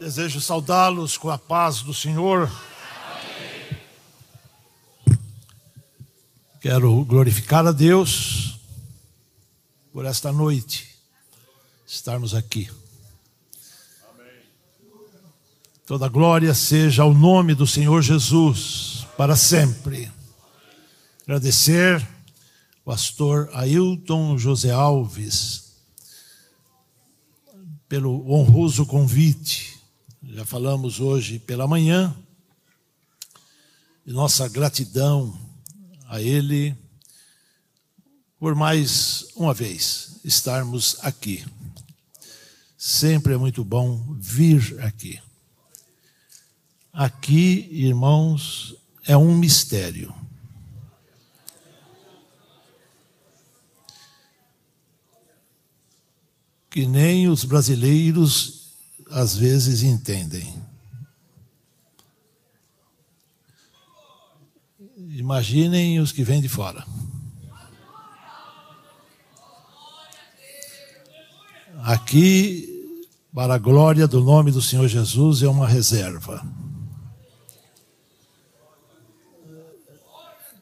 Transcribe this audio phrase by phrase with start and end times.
[0.00, 2.50] Desejo saudá-los com a paz do Senhor.
[6.58, 8.58] Quero glorificar a Deus
[9.92, 10.88] por esta noite,
[11.86, 12.70] estarmos aqui.
[15.84, 20.10] Toda glória seja ao nome do Senhor Jesus, para sempre.
[21.24, 22.02] Agradecer,
[22.86, 25.74] pastor Ailton José Alves,
[27.86, 29.79] pelo honroso convite
[30.22, 32.14] já falamos hoje pela manhã,
[34.04, 35.38] e nossa gratidão
[36.06, 36.76] a Ele
[38.38, 41.44] por mais uma vez estarmos aqui.
[42.76, 45.20] Sempre é muito bom vir aqui.
[46.92, 48.74] Aqui, irmãos,
[49.04, 50.14] é um mistério.
[56.70, 58.59] Que nem os brasileiros
[59.10, 60.54] às vezes entendem.
[65.10, 66.86] Imaginem os que vêm de fora.
[71.82, 72.96] Aqui,
[73.34, 76.44] para a glória do nome do Senhor Jesus, é uma reserva.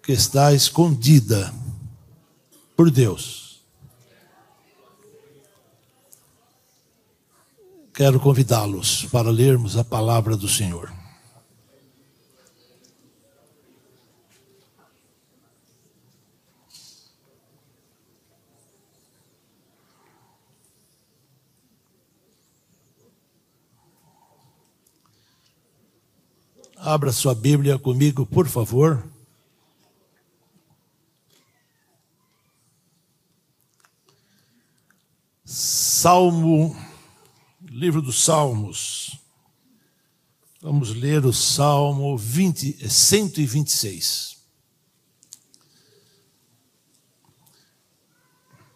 [0.03, 1.53] Que está escondida
[2.77, 3.48] por Deus.
[7.99, 10.93] Quero convidá-los para lermos a palavra do Senhor.
[26.77, 29.05] Abra sua Bíblia comigo, por favor.
[35.45, 36.77] Salmo
[37.79, 39.21] livro dos Salmos.
[40.61, 44.37] Vamos ler o Salmo 20, 126.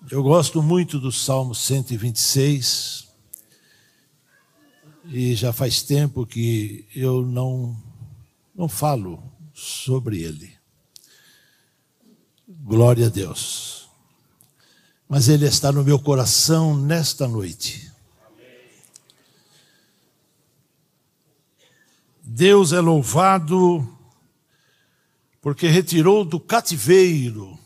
[0.09, 3.09] Eu gosto muito do Salmo 126
[5.07, 7.77] e já faz tempo que eu não,
[8.55, 9.21] não falo
[9.53, 10.57] sobre ele.
[12.49, 13.89] Glória a Deus.
[15.09, 17.92] Mas ele está no meu coração nesta noite.
[22.35, 23.87] Deus é louvado
[25.43, 27.59] porque retirou do cativeiro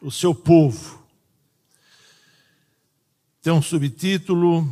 [0.00, 1.04] o seu povo.
[3.42, 4.66] Tem um subtítulo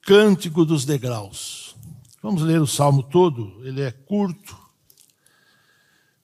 [0.00, 1.76] Cântico dos Degraus.
[2.22, 4.56] Vamos ler o salmo todo, ele é curto,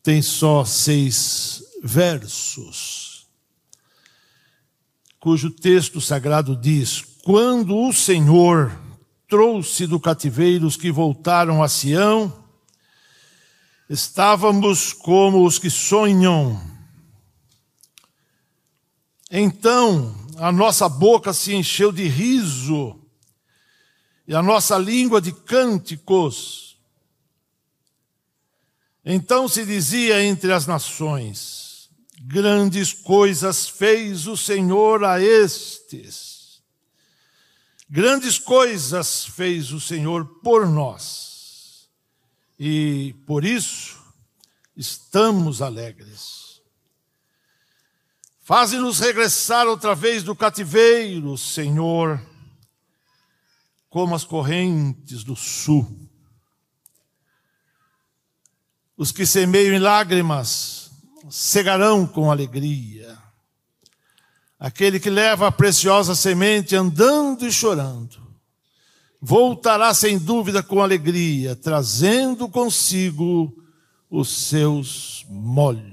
[0.03, 3.27] tem só seis versos,
[5.19, 8.90] cujo texto sagrado diz: Quando o Senhor
[9.31, 12.45] trouxe do cativeiro os que voltaram a Sião,
[13.89, 16.61] estávamos como os que sonham.
[19.31, 23.01] Então a nossa boca se encheu de riso
[24.27, 26.77] e a nossa língua de cânticos.
[29.05, 31.89] Então se dizia entre as nações:
[32.21, 36.30] Grandes coisas fez o Senhor a estes
[37.93, 41.89] Grandes coisas fez o Senhor por nós,
[42.57, 43.99] e por isso
[44.77, 46.63] estamos alegres.
[48.43, 52.25] Faze-nos regressar outra vez do cativeiro, Senhor,
[53.89, 56.09] como as correntes do sul.
[58.97, 60.93] Os que semeiam em lágrimas
[61.29, 63.20] cegarão com alegria
[64.61, 68.21] Aquele que leva a preciosa semente andando e chorando,
[69.19, 73.51] voltará sem dúvida com alegria, trazendo consigo
[74.11, 75.89] os seus molhos.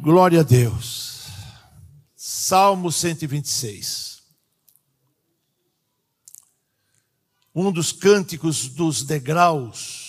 [0.00, 1.26] Glória a Deus.
[2.14, 4.22] Salmo 126.
[7.52, 10.05] Um dos cânticos dos degraus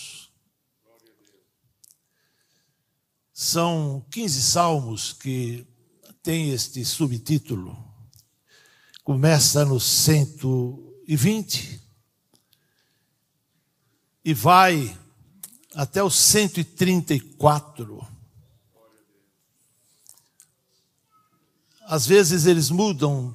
[3.50, 5.66] São 15 salmos que
[6.22, 7.82] tem este subtítulo.
[9.06, 11.82] Começa no 120
[14.26, 15.00] e vai
[15.74, 18.06] até o 134.
[21.86, 23.34] Às vezes eles mudam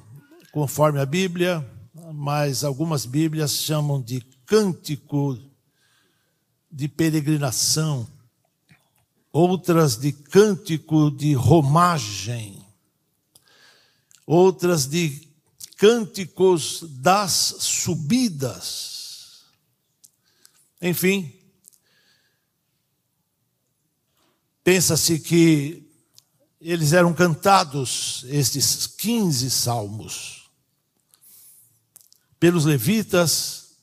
[0.53, 1.67] conforme a Bíblia,
[2.13, 5.39] mas algumas Bíblias chamam de cântico
[6.71, 8.07] de peregrinação,
[9.33, 12.63] outras de cântico de romagem,
[14.27, 15.27] outras de
[15.77, 19.45] cânticos das subidas.
[20.81, 21.33] Enfim,
[24.63, 25.91] pensa-se que
[26.61, 30.51] eles eram cantados, estes 15 salmos,
[32.39, 33.77] pelos levitas,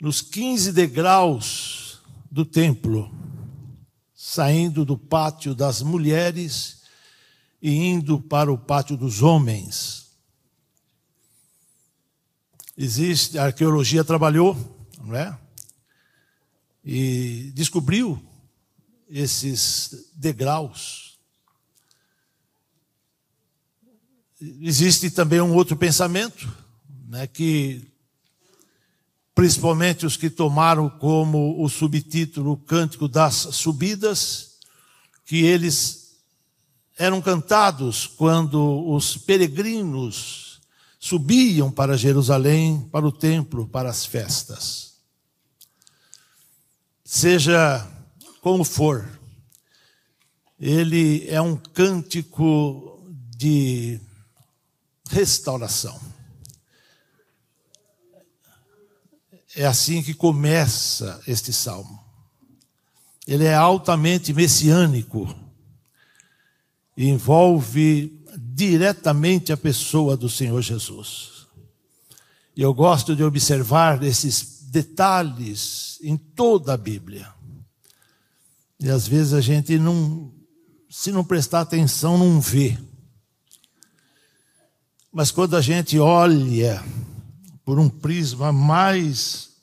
[0.00, 3.19] nos 15 degraus do templo,
[4.30, 6.82] saindo do pátio das mulheres
[7.60, 10.12] e indo para o pátio dos homens.
[12.78, 14.56] Existe, a arqueologia trabalhou,
[15.02, 15.36] não é?
[16.84, 18.22] E descobriu
[19.08, 21.18] esses degraus.
[24.40, 26.48] Existe também um outro pensamento,
[27.08, 27.89] né, que
[29.40, 34.58] principalmente os que tomaram como o subtítulo o Cântico das Subidas,
[35.24, 36.18] que eles
[36.98, 40.60] eram cantados quando os peregrinos
[40.98, 44.96] subiam para Jerusalém, para o templo, para as festas.
[47.02, 47.90] Seja
[48.42, 49.08] como for,
[50.58, 53.02] ele é um cântico
[53.38, 53.98] de
[55.08, 55.98] restauração.
[59.54, 61.98] É assim que começa este salmo.
[63.26, 65.32] Ele é altamente messiânico
[66.96, 71.46] e envolve diretamente a pessoa do Senhor Jesus.
[72.56, 77.32] E eu gosto de observar esses detalhes em toda a Bíblia.
[78.78, 80.32] E às vezes a gente não,
[80.88, 82.78] se não prestar atenção, não vê.
[85.12, 86.82] Mas quando a gente olha
[87.70, 89.56] por um prisma mais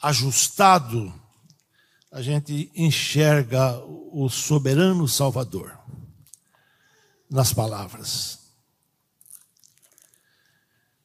[0.00, 1.12] ajustado,
[2.10, 5.78] a gente enxerga o soberano Salvador
[7.28, 8.38] nas palavras.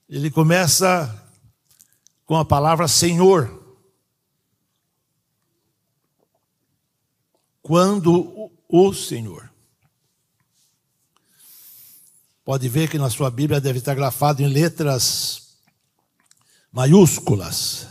[0.08, 1.14] Ele começa
[2.26, 3.78] com a palavra Senhor.
[7.62, 9.49] Quando o Senhor.
[12.50, 15.60] Pode ver que na sua Bíblia deve estar grafado em letras
[16.72, 17.88] maiúsculas.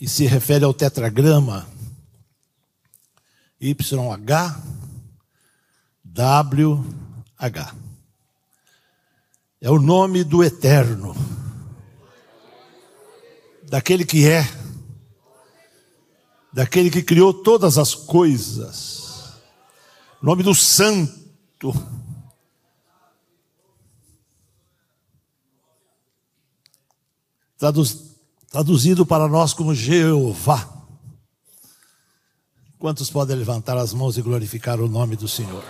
[0.00, 1.68] E se refere ao tetragrama
[3.60, 4.62] YH
[6.04, 7.74] WH.
[9.60, 11.16] É o nome do eterno,
[13.64, 14.48] daquele que é,
[16.52, 19.32] daquele que criou todas as coisas,
[20.22, 21.17] nome do santo.
[27.58, 28.14] Traduz,
[28.50, 30.78] traduzido para nós como Jeová.
[32.78, 35.64] Quantos podem levantar as mãos e glorificar o nome do Senhor?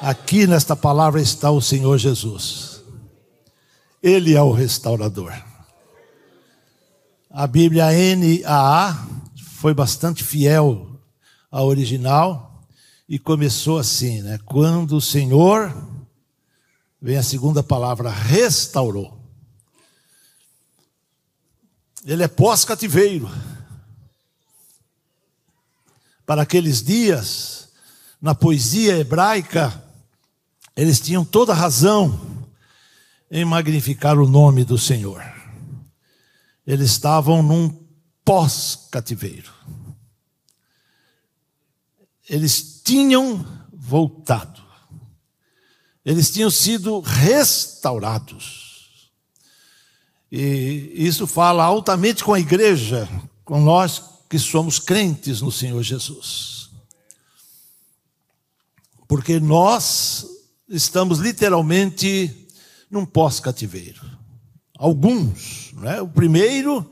[0.00, 2.80] Aqui nesta palavra está o Senhor Jesus.
[4.00, 5.32] Ele é o restaurador.
[7.28, 9.08] A Bíblia NAA
[9.56, 11.00] foi bastante fiel
[11.50, 12.45] ao original
[13.08, 14.38] e começou assim, né?
[14.44, 15.72] Quando o Senhor,
[17.00, 19.16] vem a segunda palavra, restaurou.
[22.04, 23.30] Ele é pós-cativeiro.
[26.24, 27.68] Para aqueles dias,
[28.20, 29.82] na poesia hebraica,
[30.76, 32.46] eles tinham toda razão
[33.30, 35.22] em magnificar o nome do Senhor.
[36.66, 37.86] Eles estavam num
[38.24, 39.52] pós-cativeiro.
[42.28, 44.62] Eles tinham voltado.
[46.04, 49.10] Eles tinham sido restaurados.
[50.30, 53.08] E isso fala altamente com a igreja,
[53.44, 56.70] com nós que somos crentes no Senhor Jesus.
[59.08, 60.26] Porque nós
[60.68, 62.48] estamos literalmente
[62.90, 64.04] num pós-cativeiro.
[64.78, 66.00] Alguns, né?
[66.00, 66.90] o primeiro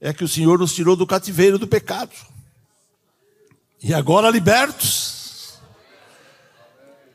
[0.00, 2.12] é que o Senhor nos tirou do cativeiro do pecado.
[3.82, 5.58] E agora libertos,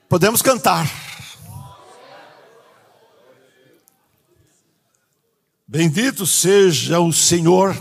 [0.08, 0.88] podemos cantar.
[5.68, 7.76] Bendito seja o Senhor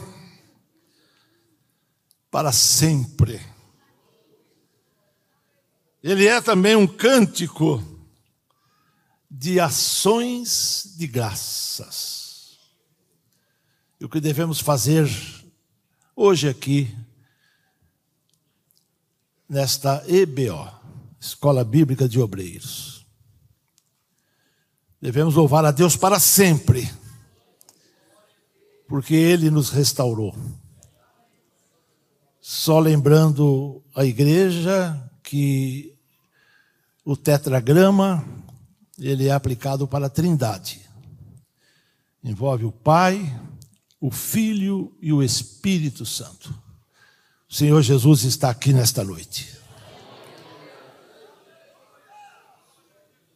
[2.31, 3.41] para sempre.
[6.03, 7.85] Ele é também um cântico
[9.31, 12.59] de ações de graças.
[14.01, 15.09] E o que devemos fazer
[16.17, 16.97] hoje aqui,
[19.51, 20.71] nesta EBO,
[21.19, 23.05] Escola Bíblica de Obreiros.
[25.03, 26.89] Devemos louvar a Deus para sempre,
[28.87, 30.37] porque Ele nos restaurou.
[32.41, 35.97] Só lembrando a igreja que
[37.05, 38.25] o tetragrama,
[38.99, 40.81] ele é aplicado para a Trindade.
[42.23, 43.41] Envolve o Pai,
[44.01, 46.70] o Filho e o Espírito Santo.
[47.51, 49.59] O Senhor Jesus está aqui nesta noite.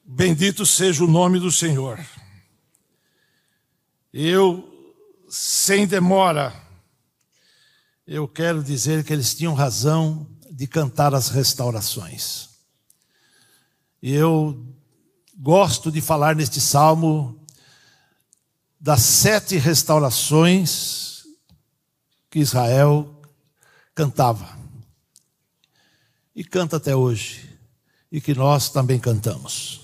[0.04, 1.98] Bendito seja o nome do Senhor.
[4.12, 4.96] Eu,
[5.28, 6.54] sem demora,
[8.06, 12.50] eu quero dizer que eles tinham razão de cantar as restaurações.
[14.00, 14.64] Eu
[15.36, 17.44] gosto de falar neste salmo
[18.78, 21.24] das sete restaurações
[22.30, 23.13] que Israel
[23.94, 24.58] cantava.
[26.34, 27.50] E canta até hoje.
[28.10, 29.82] E que nós também cantamos.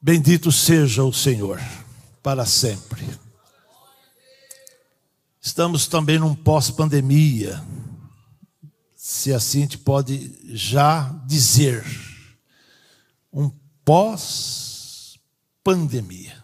[0.00, 1.60] Bendito seja o Senhor
[2.22, 3.04] para sempre.
[5.40, 7.64] Estamos também num pós-pandemia,
[8.94, 11.84] se assim a gente pode já dizer,
[13.30, 13.50] um
[13.84, 16.43] pós-pandemia.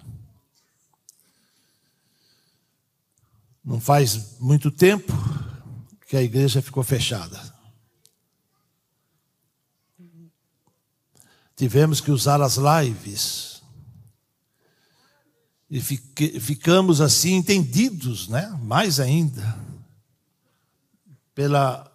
[3.64, 5.12] Não faz muito tempo
[6.06, 7.40] que a igreja ficou fechada.
[11.54, 13.62] Tivemos que usar as lives
[15.70, 18.48] e ficamos assim entendidos, né?
[18.62, 19.56] Mais ainda,
[21.34, 21.88] pela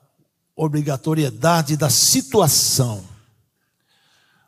[0.56, 3.04] obrigatoriedade da situação.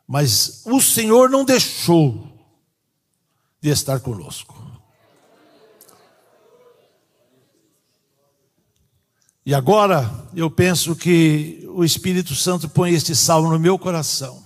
[0.06, 2.26] Mas o Senhor não deixou
[3.60, 4.67] de estar conosco.
[9.48, 14.42] E agora eu penso que o Espírito Santo põe este salmo no meu coração,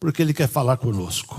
[0.00, 1.36] porque ele quer falar conosco.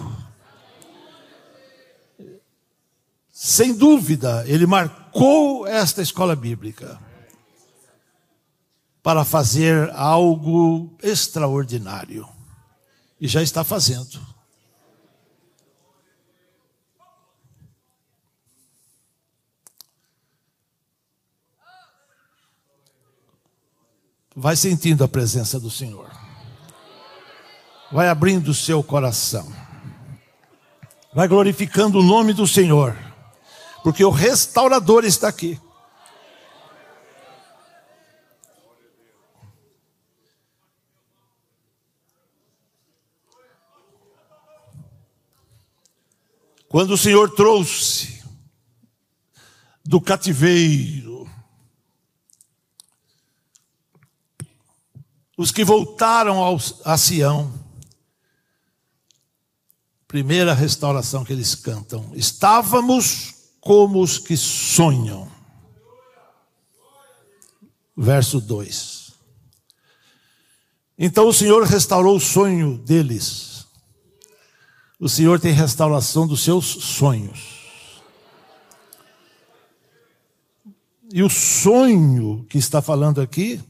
[3.31, 7.00] Sem dúvida, ele marcou esta escola bíblica
[9.01, 12.29] para fazer algo extraordinário.
[13.19, 14.22] E já está fazendo.
[24.35, 26.09] Vai sentindo a presença do Senhor.
[27.91, 29.51] Vai abrindo o seu coração.
[31.13, 32.97] Vai glorificando o nome do Senhor
[33.83, 35.59] porque o restaurador está aqui.
[46.69, 48.23] Quando o Senhor trouxe
[49.85, 51.22] do cativeiro
[55.37, 57.51] os que voltaram ao, a Sião,
[60.07, 65.31] primeira restauração que eles cantam, estávamos como os que sonham.
[67.95, 69.13] Verso 2.
[70.97, 73.65] Então o Senhor restaurou o sonho deles.
[74.99, 77.63] O Senhor tem restauração dos seus sonhos.
[81.11, 83.61] E o sonho que está falando aqui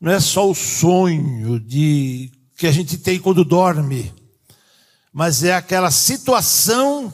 [0.00, 4.14] não é só o sonho de que a gente tem quando dorme,
[5.12, 7.12] mas é aquela situação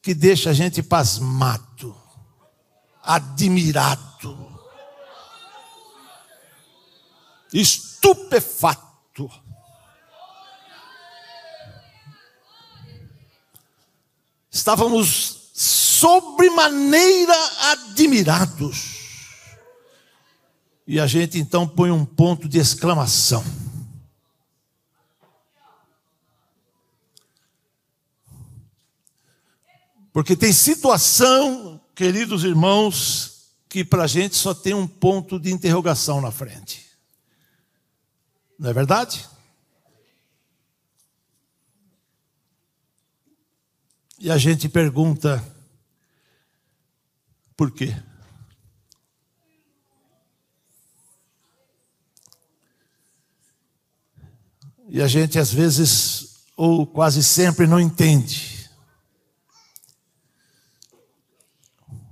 [0.00, 1.96] que deixa a gente pasmado,
[3.02, 4.58] admirado,
[7.52, 9.30] estupefato.
[14.50, 17.34] Estávamos sobremaneira
[17.72, 18.93] admirados.
[20.86, 23.42] E a gente então põe um ponto de exclamação.
[30.12, 36.20] Porque tem situação, queridos irmãos, que para a gente só tem um ponto de interrogação
[36.20, 36.86] na frente.
[38.56, 39.28] Não é verdade?
[44.20, 45.44] E a gente pergunta:
[47.56, 47.94] por quê?
[54.94, 58.70] E a gente às vezes, ou quase sempre, não entende.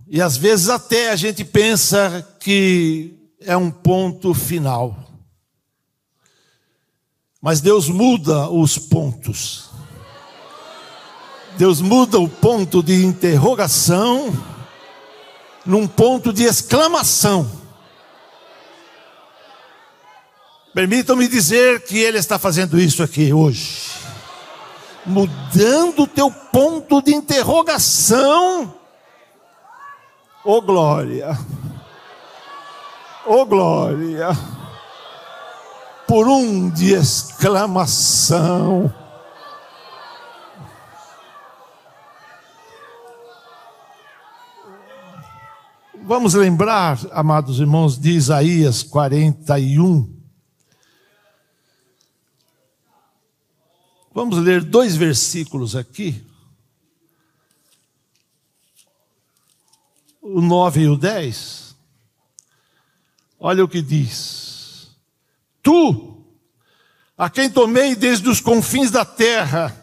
[0.09, 4.99] E às vezes até a gente pensa que é um ponto final.
[7.41, 9.71] Mas Deus muda os pontos.
[11.57, 14.33] Deus muda o ponto de interrogação
[15.65, 17.62] num ponto de exclamação.
[20.75, 23.91] Permitam-me dizer que Ele está fazendo isso aqui hoje,
[25.05, 28.75] mudando o teu ponto de interrogação
[30.45, 31.38] Ô oh, glória!
[33.26, 34.37] Ô oh, glória!
[36.12, 38.93] por um de exclamação.
[46.05, 50.22] Vamos lembrar, amados irmãos, de Isaías 41.
[54.14, 56.23] Vamos ler dois versículos aqui.
[60.21, 61.75] O 9 e o 10.
[63.40, 64.90] Olha o que diz:
[65.62, 66.23] Tu,
[67.16, 69.75] a quem tomei desde os confins da terra,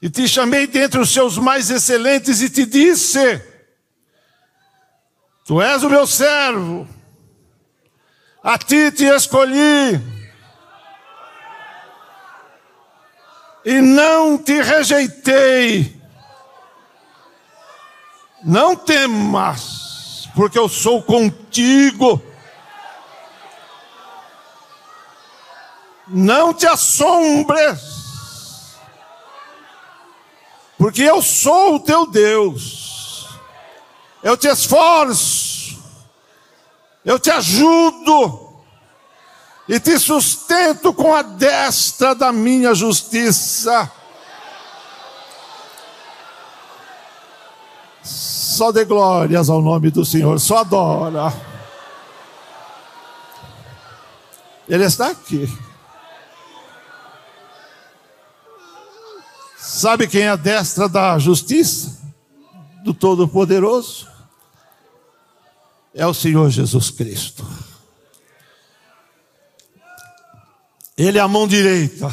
[0.00, 3.42] e te chamei dentre os seus mais excelentes, e te disse:
[5.46, 6.86] Tu és o meu servo,
[8.42, 10.11] a ti te escolhi,
[13.64, 16.00] e não te rejeitei.
[18.44, 22.20] Não temas, porque eu sou contigo.
[26.08, 27.80] Não te assombres,
[30.76, 32.82] porque eu sou o teu Deus
[34.22, 35.82] eu te esforço,
[37.04, 38.51] eu te ajudo
[39.68, 43.90] e te sustento com a destra da minha justiça.
[48.02, 51.32] Só dê glórias ao nome do Senhor, só adora.
[54.68, 55.50] Ele está aqui.
[59.56, 62.00] Sabe quem é a destra da justiça?
[62.84, 64.12] Do Todo-Poderoso?
[65.94, 67.46] é o Senhor Jesus Cristo.
[70.96, 72.12] Ele é a mão direita,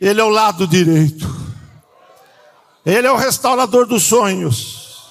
[0.00, 1.28] Ele é o lado direito,
[2.84, 5.10] Ele é o restaurador dos sonhos,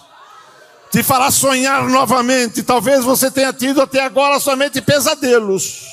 [0.92, 2.64] te fará sonhar novamente.
[2.64, 5.86] Talvez você tenha tido até agora somente pesadelos,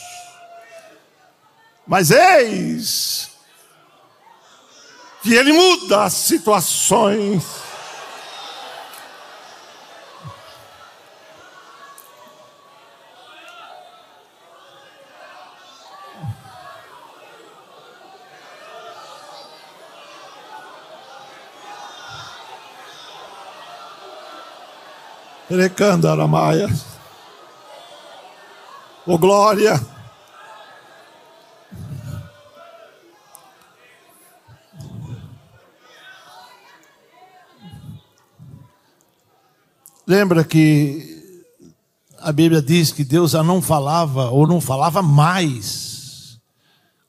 [1.86, 3.30] mas eis
[5.22, 7.65] que Ele muda as situações.
[25.48, 26.68] Recanda Aramaia.
[29.06, 29.80] Oh glória.
[40.04, 41.16] Lembra que
[42.20, 46.40] a Bíblia diz que Deus já não falava ou não falava mais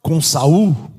[0.01, 0.96] com Saul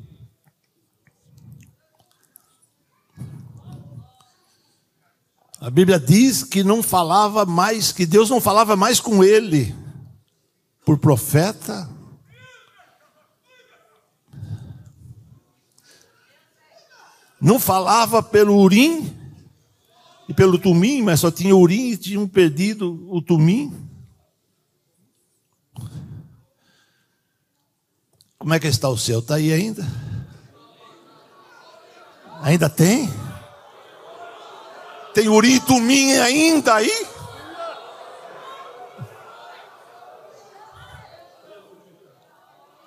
[5.60, 9.74] A Bíblia diz que não falava mais, que Deus não falava mais com ele
[10.84, 11.90] por profeta.
[17.40, 19.12] Não falava pelo Urim
[20.28, 23.72] e pelo Tumim, mas só tinha Urim e tinham perdido o Tumim.
[28.38, 29.18] Como é que está o céu?
[29.18, 29.84] Está aí ainda?
[32.42, 33.08] Ainda tem?
[35.18, 37.08] Tem Urim Tumim ainda aí?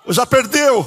[0.08, 0.86] Já perdeu.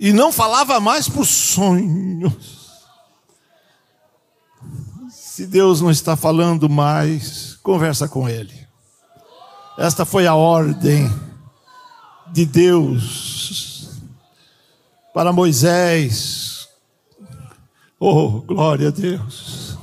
[0.00, 2.86] E não falava mais por sonhos.
[5.10, 8.66] Se Deus não está falando mais, conversa com Ele.
[9.76, 11.06] Esta foi a ordem
[12.28, 14.00] de Deus
[15.12, 16.47] para Moisés
[18.00, 19.76] Oh, glória a Deus.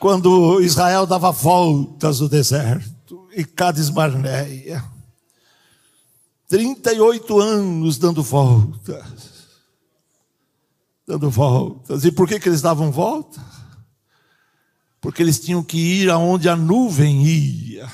[0.00, 4.84] Quando Israel dava voltas no deserto, e Cades Barneia,
[6.48, 9.34] 38 anos dando voltas.
[11.06, 12.04] Dando voltas.
[12.04, 13.40] E por que, que eles davam volta?
[15.00, 17.92] Porque eles tinham que ir aonde a nuvem ia.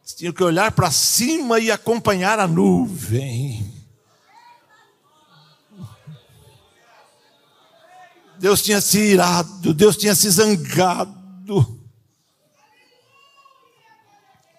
[0.00, 3.71] Eles tinham que olhar para cima e acompanhar a nuvem.
[8.42, 11.60] Deus tinha se irado, Deus tinha se zangado.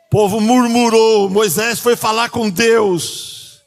[0.05, 3.61] O povo murmurou, Moisés foi falar com Deus.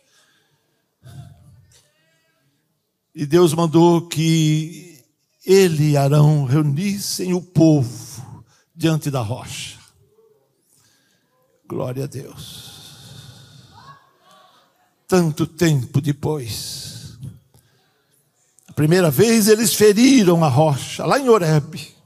[3.15, 5.05] E Deus mandou que
[5.45, 8.43] ele e Arão reunissem o povo
[8.75, 9.79] diante da rocha.
[11.69, 12.73] Glória a Deus.
[15.07, 16.96] Tanto tempo depois,
[18.77, 21.97] Primeira vez eles feriram a rocha, lá em Horebe.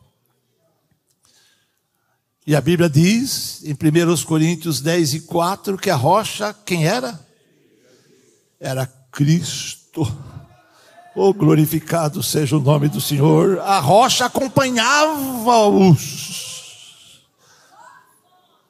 [2.47, 3.77] E a Bíblia diz, em 1
[4.25, 7.19] Coríntios 10 e 4, que a rocha, quem era?
[8.61, 10.07] Era Cristo.
[11.17, 13.59] Oh, glorificado seja o nome do Senhor.
[13.59, 17.25] A rocha acompanhava-os.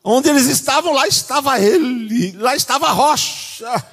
[0.02, 3.84] Onde eles estavam, lá estava ele, lá estava a rocha.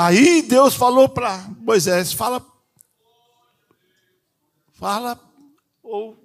[0.00, 2.40] Aí Deus falou para Moisés: fala,
[4.74, 5.20] fala,
[5.82, 6.16] ou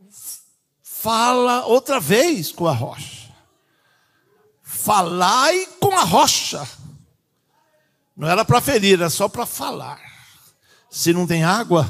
[0.83, 3.33] fala outra vez com a rocha.
[4.61, 6.69] Falai com a rocha.
[8.15, 9.99] Não era para ferir, era só para falar.
[10.87, 11.89] Se não tem água,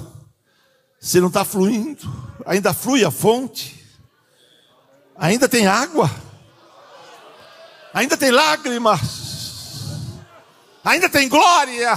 [1.02, 2.08] se não está fluindo,
[2.46, 3.86] ainda flui a fonte,
[5.18, 6.10] ainda tem água,
[7.94, 9.33] ainda tem lágrimas,
[10.84, 11.94] ainda tem glória,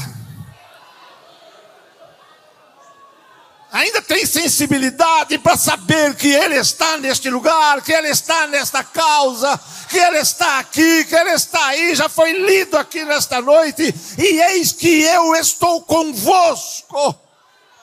[3.73, 9.61] ainda tem sensibilidade para saber que Ele está neste lugar, que Ele está nesta causa,
[9.89, 14.41] que Ele está aqui, que Ele está aí, já foi lido aqui nesta noite, e
[14.43, 17.15] eis que eu estou convosco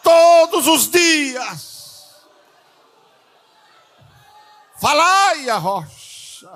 [0.01, 1.73] todos os dias.
[4.79, 6.51] Falai a rocha,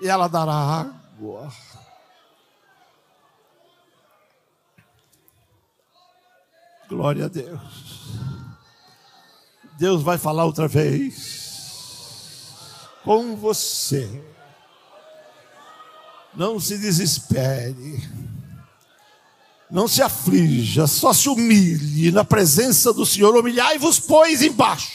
[0.00, 1.52] e ela dará água.
[6.92, 7.58] Glória a Deus.
[9.78, 11.30] Deus vai falar outra vez
[13.02, 14.22] com você.
[16.34, 18.06] Não se desespere.
[19.70, 23.34] Não se aflija, só se humilhe na presença do Senhor.
[23.34, 24.92] Humilhai-vos, pois, embaixo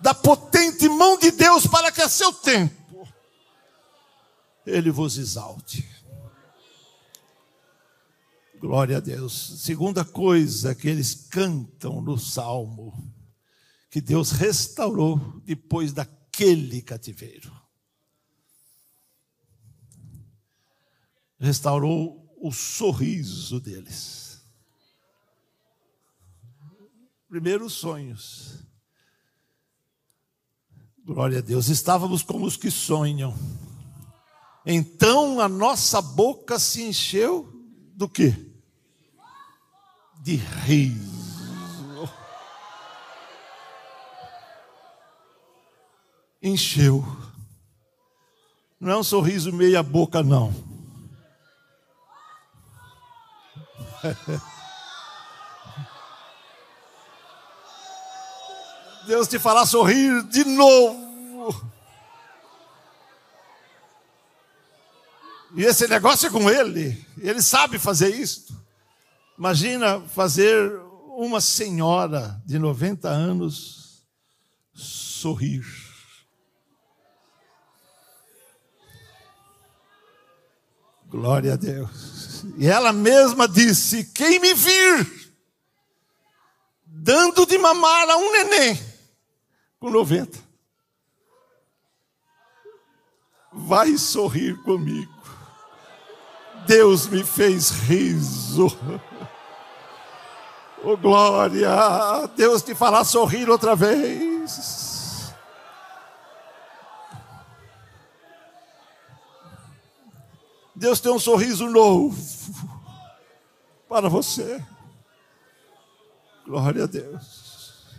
[0.00, 3.08] da potente mão de Deus, para que a seu tempo
[4.66, 5.93] Ele vos exalte.
[8.64, 9.60] Glória a Deus.
[9.60, 13.14] Segunda coisa que eles cantam no salmo,
[13.90, 17.52] que Deus restaurou depois daquele cativeiro.
[21.38, 24.42] restaurou o sorriso deles.
[27.28, 28.64] Primeiros sonhos.
[31.04, 31.68] Glória a Deus.
[31.68, 33.36] Estávamos como os que sonham.
[34.64, 37.52] Então a nossa boca se encheu
[37.94, 38.53] do quê?
[40.24, 42.08] De riso.
[46.42, 47.04] Encheu.
[48.80, 50.54] Não é um sorriso meia boca, não.
[59.06, 61.70] Deus te fará sorrir de novo.
[65.54, 68.63] E esse negócio é com Ele, Ele sabe fazer isso.
[69.36, 70.80] Imagina fazer
[71.16, 74.04] uma senhora de 90 anos
[74.72, 75.64] sorrir.
[81.08, 82.44] Glória a Deus.
[82.58, 85.34] E ela mesma disse: Quem me vir
[86.86, 88.80] dando de mamar a um neném
[89.78, 90.38] com 90,
[93.52, 95.12] vai sorrir comigo.
[96.66, 98.68] Deus me fez riso.
[100.86, 101.70] Oh glória,
[102.36, 105.32] Deus te fará sorrir outra vez.
[110.76, 112.14] Deus tem um sorriso novo
[113.88, 114.62] para você.
[116.44, 117.94] Glória a Deus.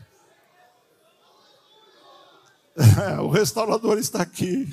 [2.78, 4.72] É, o restaurador está aqui.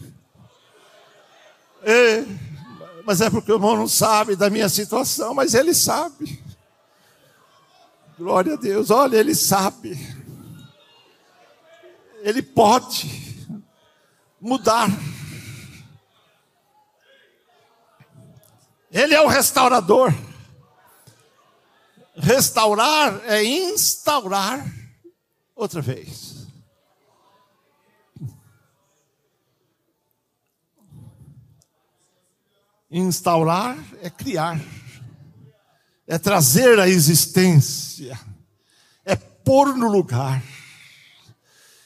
[1.83, 2.27] É,
[3.07, 6.52] mas é porque o irmão não sabe da minha situação, mas ele sabe.
[8.23, 8.89] Glória a Deus.
[8.93, 9.99] Olha, ele sabe.
[12.21, 13.11] Ele pode
[14.41, 14.89] mudar.
[18.93, 20.15] Ele é o restaurador.
[22.15, 24.73] Restaurar é instaurar
[25.57, 26.47] outra vez.
[32.89, 34.61] Instaurar é criar,
[36.13, 38.21] é trazer a existência,
[39.03, 40.43] é pôr no lugar,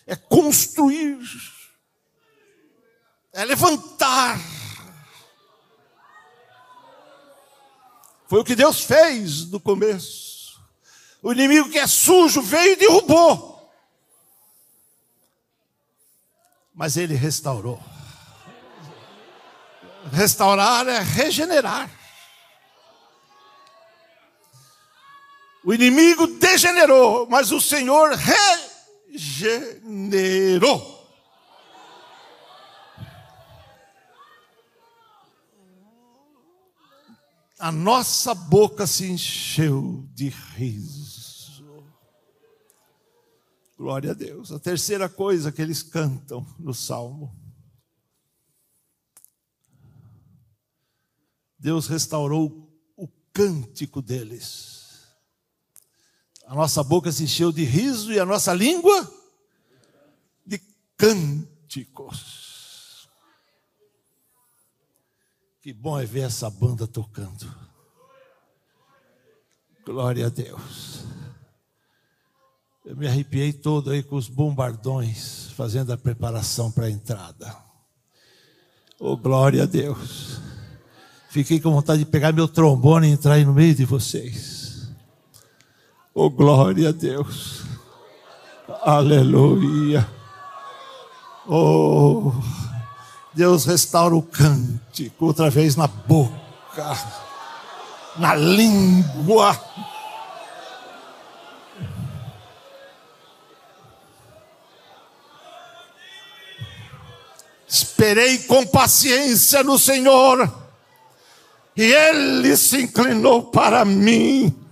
[0.04, 1.16] é construir,
[3.32, 4.36] é levantar.
[8.26, 10.60] Foi o que Deus fez no começo.
[11.22, 13.72] O inimigo que é sujo veio e derrubou.
[16.74, 17.80] Mas ele restaurou.
[20.12, 22.05] Restaurar é regenerar.
[25.66, 28.12] O inimigo degenerou, mas o Senhor
[29.10, 30.94] regenerou.
[37.58, 41.84] A nossa boca se encheu de riso.
[43.76, 44.52] Glória a Deus.
[44.52, 47.36] A terceira coisa que eles cantam no salmo.
[51.58, 54.75] Deus restaurou o cântico deles.
[56.46, 59.12] A nossa boca se encheu de riso e a nossa língua
[60.46, 60.60] de
[60.96, 62.46] cânticos.
[65.60, 67.52] Que bom é ver essa banda tocando.
[69.84, 71.04] Glória a Deus.
[72.84, 77.56] Eu me arrepiei todo aí com os bombardões, fazendo a preparação para a entrada.
[79.00, 80.40] Oh, glória a Deus.
[81.28, 84.65] Fiquei com vontade de pegar meu trombone e entrar aí no meio de vocês.
[86.18, 87.60] Oh, glória a Deus.
[88.80, 90.08] Aleluia.
[91.46, 92.32] Oh,
[93.34, 96.96] Deus restaura o cântico outra vez na boca,
[98.16, 99.60] na língua.
[107.68, 110.50] Esperei com paciência no Senhor,
[111.76, 114.65] e Ele se inclinou para mim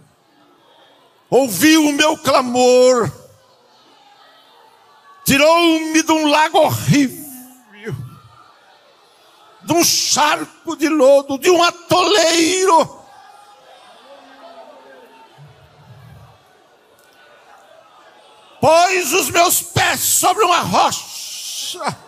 [1.30, 3.10] ouviu o meu clamor,
[5.24, 7.94] tirou-me de um lago horrível,
[9.62, 13.04] de um charco de lodo, de um atoleiro.
[18.60, 22.03] Pôs os meus pés sobre uma rocha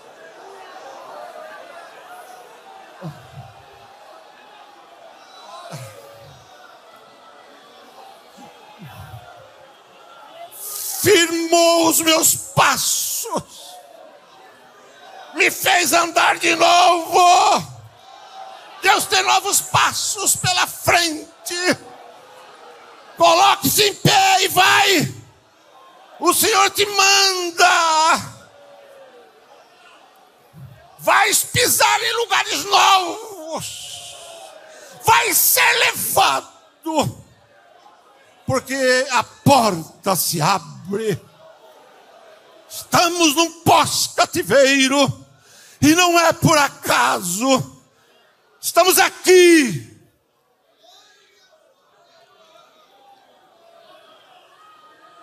[11.07, 13.77] firmou os meus passos,
[15.35, 17.77] me fez andar de novo.
[18.83, 21.55] Deus tem novos passos pela frente.
[23.17, 25.15] Coloque-se em pé e vai.
[26.19, 28.35] O Senhor te manda.
[30.99, 34.17] Vai pisar em lugares novos.
[35.05, 36.49] Vai ser levado.
[38.45, 40.76] Porque a porta se abre
[42.69, 45.27] Estamos num pós-cativeiro
[45.81, 47.81] e não é por acaso.
[48.61, 49.97] Estamos aqui.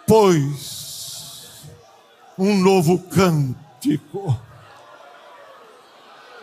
[0.06, 0.84] Pois
[2.38, 4.40] um novo cântico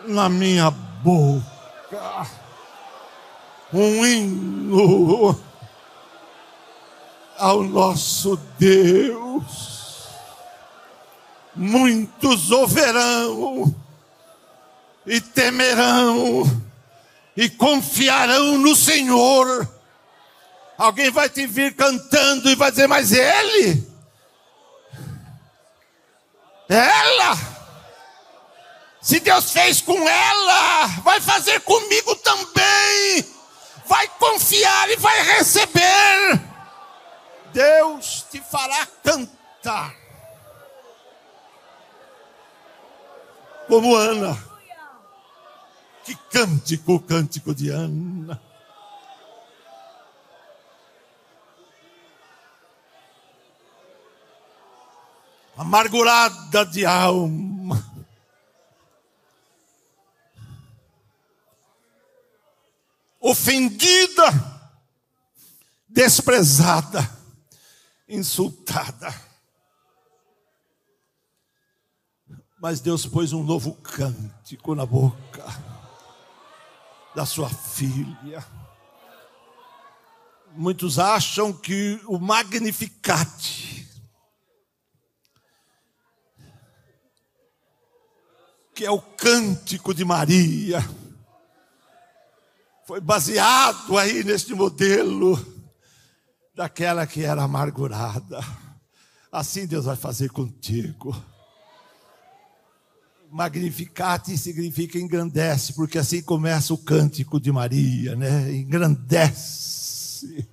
[0.07, 2.27] na minha boca,
[3.73, 5.50] um hino
[7.41, 10.07] ao nosso Deus.
[11.55, 13.75] Muitos ouvirão
[15.07, 16.43] e temerão
[17.35, 19.67] e confiarão no Senhor.
[20.77, 23.89] Alguém vai te vir cantando e vai dizer, mas ele?
[26.69, 27.37] Ela?
[29.01, 33.25] Se Deus fez com ela, vai fazer comigo também.
[33.87, 36.50] Vai confiar e vai receber.
[37.53, 39.95] Deus te fará cantar.
[43.67, 44.37] Como Ana.
[46.03, 48.41] Que cântico, cântico de Ana.
[55.55, 57.85] Amargurada de alma.
[63.19, 64.31] Ofendida,
[65.87, 67.20] desprezada
[68.11, 69.13] insultada.
[72.61, 75.43] Mas Deus pôs um novo cântico na boca
[77.15, 78.45] da sua filha.
[80.53, 83.87] Muitos acham que o Magnificat,
[88.75, 90.79] que é o cântico de Maria,
[92.85, 95.50] foi baseado aí neste modelo
[96.61, 98.39] daquela que era amargurada.
[99.31, 101.15] Assim Deus vai fazer contigo.
[103.31, 108.53] Magnificate significa engrandece, porque assim começa o cântico de Maria, né?
[108.53, 110.47] Engrandece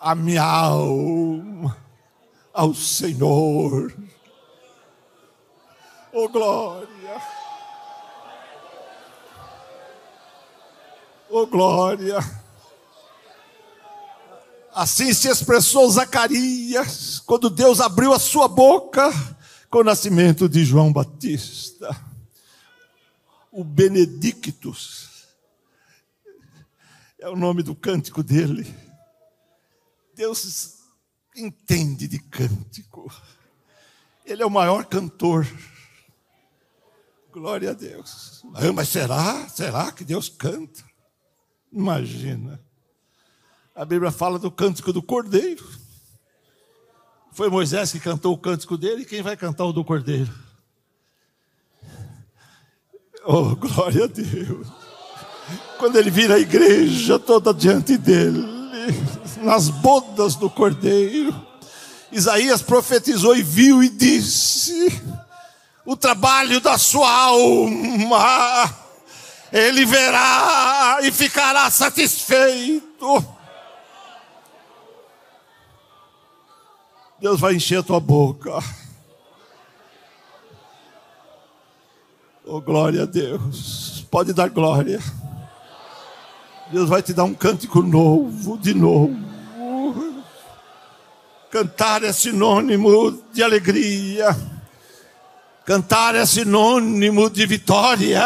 [0.00, 1.76] a minha alma
[2.54, 3.94] ao Senhor.
[6.10, 7.20] Oh glória!
[11.28, 12.45] Oh glória!
[14.76, 19.10] Assim se expressou Zacarias quando Deus abriu a sua boca
[19.70, 21.98] com o nascimento de João Batista.
[23.50, 25.28] O Benedictus
[27.18, 28.66] é o nome do cântico dele.
[30.14, 30.74] Deus
[31.34, 33.10] entende de cântico.
[34.26, 35.46] Ele é o maior cantor.
[37.32, 38.44] Glória a Deus.
[38.74, 39.48] Mas será?
[39.48, 40.84] Será que Deus canta?
[41.72, 42.65] Imagina.
[43.76, 45.62] A Bíblia fala do cântico do cordeiro.
[47.30, 50.32] Foi Moisés que cantou o cântico dele, e quem vai cantar o do cordeiro?
[53.26, 54.66] Oh, glória a Deus.
[55.78, 58.42] Quando ele vira a igreja toda diante dele,
[59.42, 61.34] nas bodas do cordeiro,
[62.10, 65.02] Isaías profetizou e viu e disse:
[65.84, 68.74] O trabalho da sua alma,
[69.52, 73.35] ele verá e ficará satisfeito
[77.20, 78.52] Deus vai encher a tua boca.
[82.44, 84.06] Oh, glória a Deus.
[84.10, 85.00] Pode dar glória.
[86.70, 89.16] Deus vai te dar um cântico novo, de novo.
[91.50, 94.36] Cantar é sinônimo de alegria.
[95.64, 98.22] Cantar é sinônimo de vitória.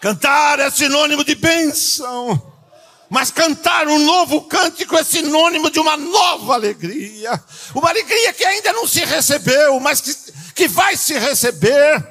[0.00, 2.51] Cantar é sinônimo de bênção.
[3.12, 7.30] Mas cantar um novo cântico é sinônimo de uma nova alegria.
[7.74, 12.08] Uma alegria que ainda não se recebeu, mas que, que vai se receber.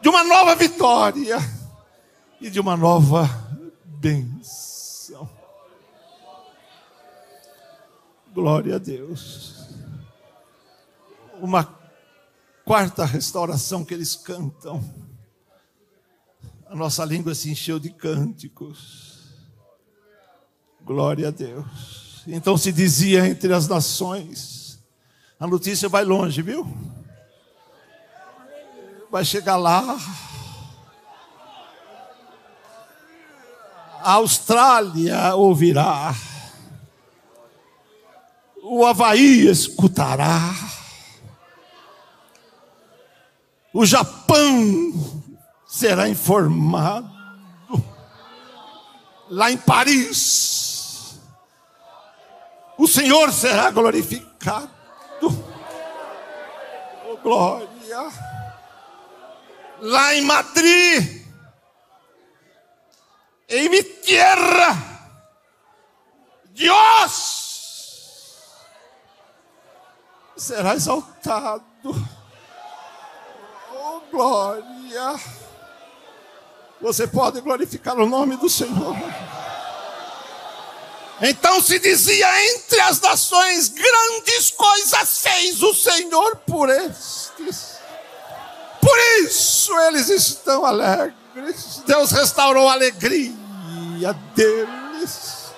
[0.00, 1.36] De uma nova vitória
[2.40, 3.28] e de uma nova
[3.84, 5.28] bênção.
[8.32, 9.56] Glória a Deus.
[11.34, 11.68] Uma
[12.64, 15.09] quarta restauração que eles cantam
[16.70, 19.18] a nossa língua se encheu de cânticos.
[20.82, 22.22] Glória a Deus.
[22.28, 24.78] Então se dizia entre as nações:
[25.38, 26.64] a notícia vai longe, viu?
[29.10, 29.98] Vai chegar lá.
[34.00, 36.14] A Austrália ouvirá.
[38.62, 40.54] O Havaí escutará.
[43.74, 45.19] O Japão
[45.80, 47.10] será informado
[49.30, 51.18] lá em Paris.
[52.76, 54.68] O Senhor será glorificado.
[55.22, 57.68] Oh, glória.
[59.80, 61.24] Lá em Madrid,
[63.48, 64.76] em minha terra,
[66.50, 67.40] Deus
[70.36, 71.64] será exaltado.
[73.72, 75.40] Oh, glória.
[76.80, 78.96] Você pode glorificar o nome do Senhor.
[81.20, 87.78] Então se dizia entre as nações: grandes coisas fez o Senhor por estes.
[88.80, 91.82] Por isso eles estão alegres.
[91.86, 95.50] Deus restaurou a alegria deles.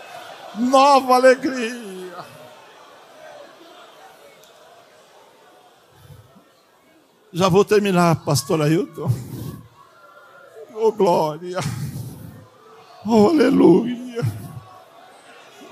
[0.57, 1.93] Nova alegria.
[7.33, 9.11] Já vou terminar, pastor Ailton.
[10.75, 11.59] Oh, glória.
[13.07, 14.23] Oh, aleluia.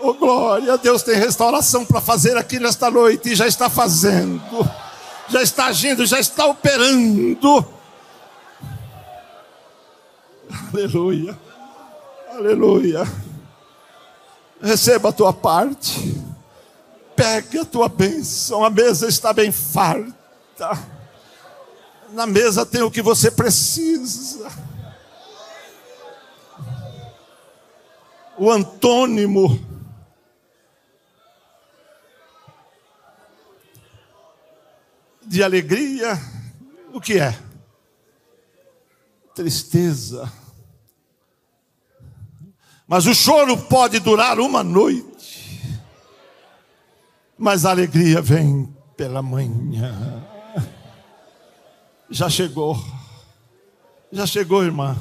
[0.00, 0.76] Oh, glória.
[0.78, 4.40] Deus tem restauração para fazer aqui nesta noite e já está fazendo.
[5.28, 7.64] Já está agindo, já está operando.
[10.72, 11.38] Aleluia.
[12.32, 13.06] Aleluia.
[14.60, 16.20] Receba a tua parte.
[17.16, 18.64] Pegue a tua bênção.
[18.64, 20.78] A mesa está bem farta.
[22.12, 24.50] Na mesa tem o que você precisa.
[28.40, 29.60] O antônimo.
[35.26, 36.18] De alegria,
[36.94, 37.38] o que é?
[39.34, 40.32] Tristeza.
[42.88, 45.78] Mas o choro pode durar uma noite,
[47.38, 50.26] mas a alegria vem pela manhã.
[52.08, 52.82] Já chegou,
[54.10, 54.96] já chegou, irmã.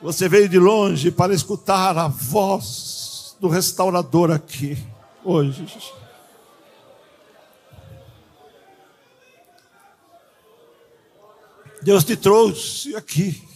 [0.00, 4.78] Você veio de longe para escutar a voz do restaurador aqui,
[5.24, 5.66] hoje.
[11.82, 13.47] Deus te trouxe aqui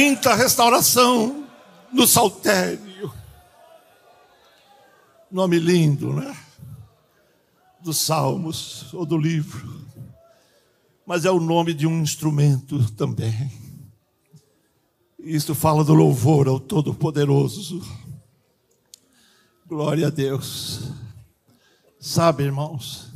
[0.00, 1.46] quinta restauração
[1.92, 3.12] no saltério.
[5.30, 6.34] Nome lindo, né?
[7.82, 9.84] Dos Salmos ou do livro.
[11.04, 13.52] Mas é o nome de um instrumento também.
[15.18, 17.86] Isto fala do louvor ao Todo-Poderoso.
[19.66, 20.92] Glória a Deus.
[22.00, 23.12] Sabe, irmãos,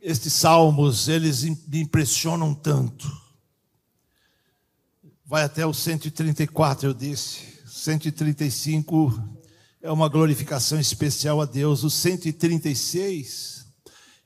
[0.00, 3.27] estes salmos, eles me impressionam tanto.
[5.28, 7.40] Vai até o 134, eu disse.
[7.66, 9.22] 135
[9.82, 11.84] é uma glorificação especial a Deus.
[11.84, 13.66] O 136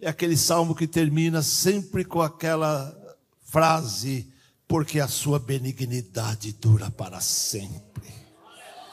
[0.00, 2.96] é aquele salmo que termina sempre com aquela
[3.42, 4.32] frase:
[4.68, 8.12] porque a sua benignidade dura para sempre.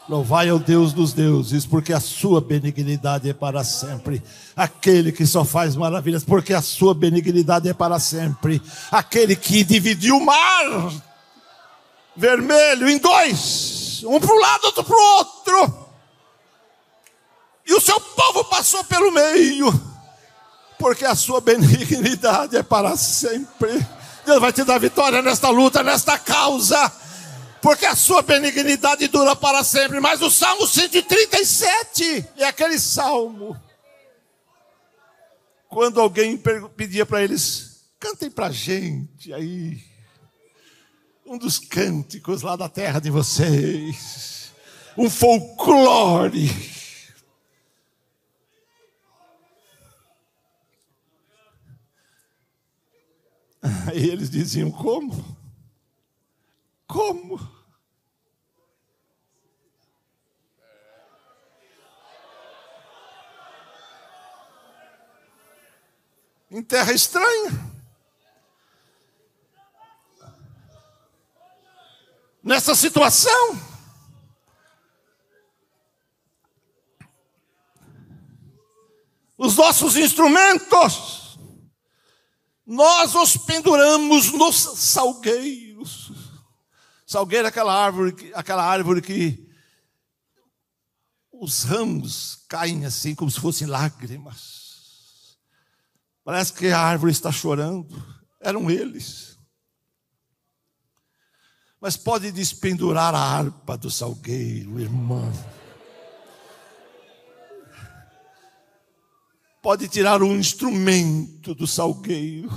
[0.10, 4.24] Louvai ao Deus dos deuses, porque a sua benignidade é para sempre.
[4.56, 8.60] Aquele que só faz maravilhas, porque a sua benignidade é para sempre.
[8.90, 11.09] Aquele que dividiu o mar
[12.20, 15.90] vermelho em dois, um para um lado, outro para o outro.
[17.66, 19.72] E o seu povo passou pelo meio,
[20.78, 23.86] porque a sua benignidade é para sempre.
[24.26, 26.92] Deus vai te dar vitória nesta luta, nesta causa
[27.62, 30.00] porque a sua benignidade dura para sempre.
[30.00, 33.60] Mas o Salmo 137 é aquele salmo.
[35.68, 36.42] Quando alguém
[36.76, 39.84] pedia para eles, cantem para gente aí,
[41.30, 44.52] um dos cânticos lá da terra de vocês,
[44.98, 46.50] um folclore.
[53.62, 55.38] Aí eles diziam: como?
[56.88, 57.40] Como?
[66.50, 67.70] Em terra estranha.
[72.50, 73.62] Nessa situação.
[79.38, 81.38] Os nossos instrumentos,
[82.66, 86.12] nós os penduramos nos salgueiros.
[87.06, 89.48] Salgueiro é aquela árvore, aquela árvore que
[91.32, 95.38] os ramos caem assim como se fossem lágrimas.
[96.24, 98.04] Parece que a árvore está chorando.
[98.42, 99.29] Eram eles.
[101.82, 105.32] Mas pode despendurar a harpa do salgueiro, irmão.
[109.62, 112.50] Pode tirar um instrumento do salgueiro.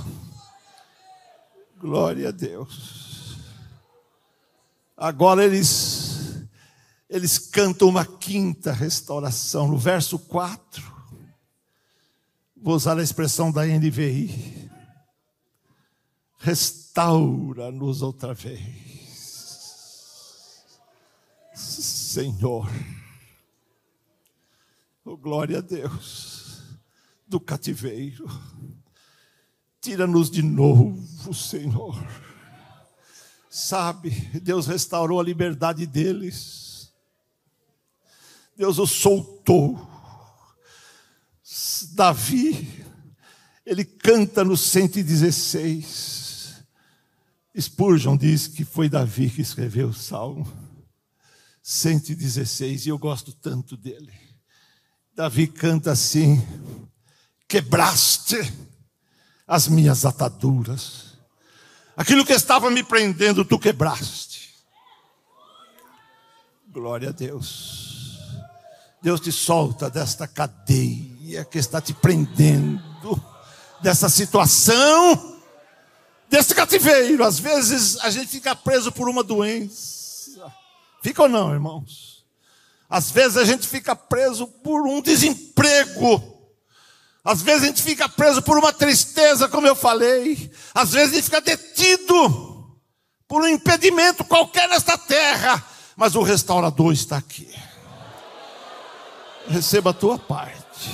[1.77, 3.37] Glória a Deus.
[4.97, 6.45] Agora eles,
[7.09, 9.67] eles cantam uma quinta restauração.
[9.67, 10.83] No verso 4,
[12.55, 14.69] vou usar a expressão da NVI.
[16.39, 18.92] Restaura-nos outra vez.
[21.53, 22.69] Senhor.
[25.05, 26.79] Oh, glória a Deus.
[27.27, 28.25] Do cativeiro.
[29.81, 30.97] Tira-nos de novo,
[31.33, 31.93] Senhor
[33.55, 34.09] Sabe,
[34.41, 36.91] Deus restaurou a liberdade deles.
[38.57, 39.79] Deus os soltou.
[41.91, 42.83] Davi,
[43.63, 46.63] ele canta no 116.
[47.55, 50.51] Spurgeon diz que foi Davi que escreveu o salmo
[51.63, 54.13] 116, e eu gosto tanto dele.
[55.15, 56.45] Davi canta assim:
[57.47, 58.37] Quebraste
[59.47, 61.13] as minhas ataduras
[61.95, 64.51] Aquilo que estava me prendendo, tu quebraste.
[66.69, 68.17] Glória a Deus.
[69.01, 73.21] Deus te solta desta cadeia que está te prendendo,
[73.81, 75.37] dessa situação,
[76.29, 77.23] desse cativeiro.
[77.23, 80.51] Às vezes a gente fica preso por uma doença.
[81.03, 82.23] Fica ou não, irmãos?
[82.89, 86.23] Às vezes a gente fica preso por um desemprego.
[87.21, 90.49] Às vezes a gente fica preso por uma tristeza, como eu falei.
[90.73, 92.79] Às vezes a gente fica detido
[93.27, 95.61] por um impedimento qualquer nesta terra.
[95.97, 97.53] Mas o restaurador está aqui.
[99.49, 100.89] Receba a tua parte.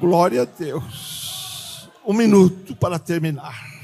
[0.00, 1.90] Glória a Deus.
[2.06, 3.77] Um minuto para terminar.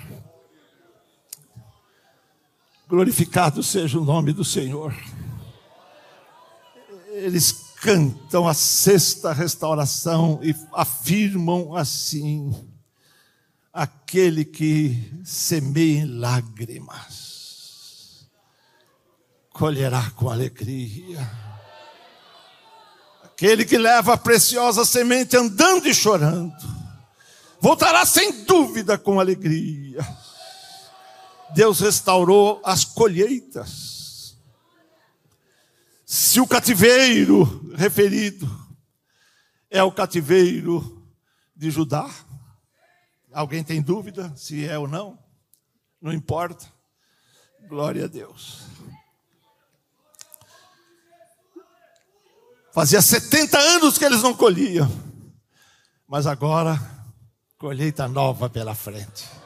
[2.94, 4.94] Glorificado seja o nome do Senhor.
[7.08, 7.50] Eles
[7.82, 12.54] cantam a sexta restauração e afirmam assim:
[13.72, 18.28] aquele que semeia em lágrimas,
[19.52, 21.28] colherá com alegria.
[23.24, 26.54] Aquele que leva a preciosa semente andando e chorando,
[27.60, 30.23] voltará sem dúvida com alegria.
[31.54, 34.36] Deus restaurou as colheitas.
[36.04, 38.46] Se o cativeiro referido
[39.70, 41.02] é o cativeiro
[41.54, 42.10] de Judá,
[43.32, 45.18] alguém tem dúvida se é ou não?
[46.00, 46.66] Não importa.
[47.68, 48.62] Glória a Deus.
[52.72, 54.90] Fazia 70 anos que eles não colhiam,
[56.08, 56.76] mas agora,
[57.56, 59.43] colheita nova pela frente.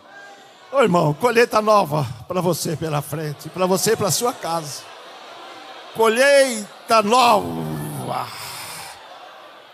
[0.70, 4.82] Ô irmão, colheita nova para você pela frente, para você e para sua casa.
[5.94, 8.26] Colheita nova,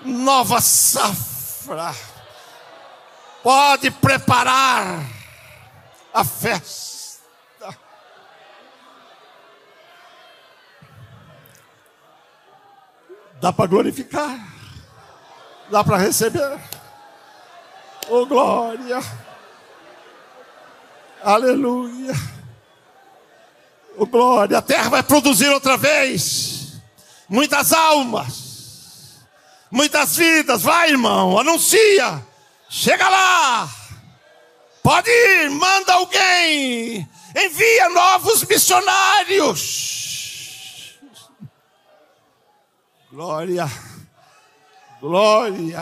[0.00, 1.94] nova safra.
[3.42, 5.04] Pode preparar
[6.12, 6.94] a festa
[13.44, 14.38] Dá para glorificar.
[15.70, 16.58] Dá para receber.
[18.08, 19.00] Oh glória.
[21.24, 22.14] Aleluia.
[23.96, 24.58] Glória.
[24.58, 26.74] A terra vai produzir outra vez.
[27.28, 29.24] Muitas almas.
[29.70, 30.62] Muitas vidas.
[30.62, 31.38] Vai, irmão.
[31.38, 32.22] Anuncia.
[32.68, 33.68] Chega lá.
[34.82, 35.48] Pode ir.
[35.50, 37.08] Manda alguém.
[37.34, 39.94] Envia novos missionários
[43.14, 43.70] Glória.
[45.00, 45.80] Glória.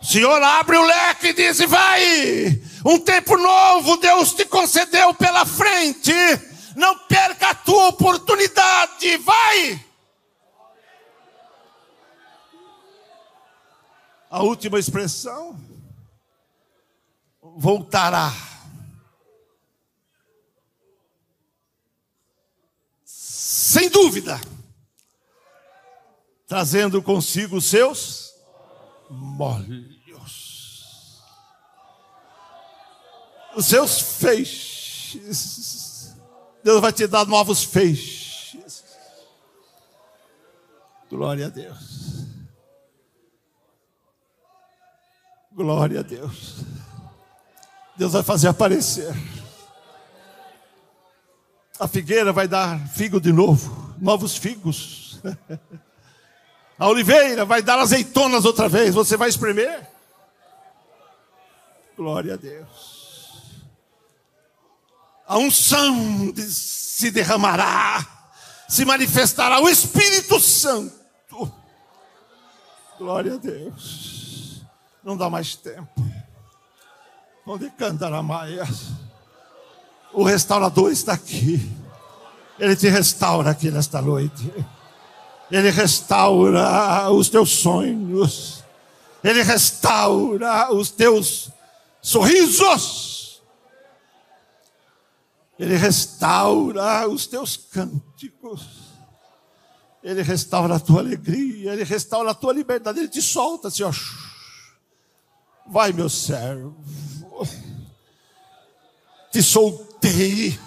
[0.00, 2.58] O Senhor abre o leque e diz: vai.
[2.86, 6.12] Um tempo novo Deus te concedeu pela frente.
[6.76, 9.16] Não perca a tua oportunidade.
[9.16, 9.84] Vai.
[14.30, 15.58] A última expressão
[17.42, 18.32] voltará.
[23.04, 24.40] Sem dúvida
[26.46, 28.32] trazendo consigo os seus
[29.10, 29.95] molhos,
[33.56, 35.16] os seus feixes.
[36.62, 38.84] Deus vai te dar novos feixes.
[41.08, 42.26] Glória a Deus.
[45.52, 46.56] Glória a Deus.
[47.96, 49.14] Deus vai fazer aparecer.
[51.78, 55.18] A figueira vai dar figo de novo, novos figos.
[56.78, 58.94] A oliveira vai dar azeitonas outra vez.
[58.94, 59.88] Você vai espremer?
[61.96, 62.95] Glória a Deus.
[65.26, 68.06] A unção se derramará,
[68.68, 71.52] se manifestará o Espírito Santo.
[72.98, 74.62] Glória a Deus.
[75.04, 76.04] Não dá mais tempo.
[77.46, 78.66] Onde cantará Maia?
[80.12, 81.70] O restaurador está aqui.
[82.58, 84.52] Ele te restaura aqui nesta noite.
[85.50, 88.64] Ele restaura os teus sonhos.
[89.22, 91.50] Ele restaura os teus
[92.00, 93.15] sorrisos.
[95.58, 98.66] Ele restaura os teus cânticos.
[100.02, 101.72] Ele restaura a tua alegria.
[101.72, 102.98] Ele restaura a tua liberdade.
[102.98, 103.92] Ele te solta assim, ó.
[105.66, 106.76] Vai, meu servo.
[109.30, 110.58] Te soltei.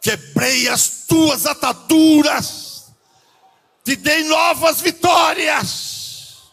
[0.00, 2.74] Quebrei as tuas ataduras
[3.84, 6.50] te dei novas vitórias.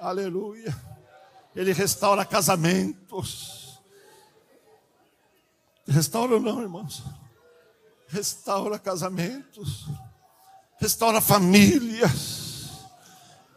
[0.00, 0.74] Aleluia.
[1.54, 3.55] Ele restaura casamentos.
[5.86, 7.02] Restaura não, irmãos?
[8.08, 9.86] Restaura casamentos.
[10.78, 12.46] Restaura famílias.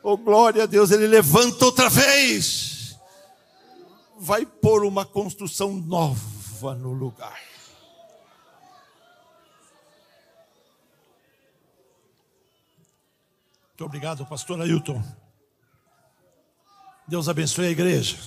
[0.01, 2.97] Oh, glória a Deus, ele levanta outra vez.
[4.17, 7.39] Vai pôr uma construção nova no lugar.
[13.69, 15.01] Muito obrigado, pastor Ailton.
[17.07, 18.17] Deus abençoe a igreja.